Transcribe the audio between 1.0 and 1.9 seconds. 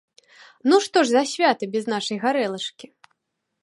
ж за свята без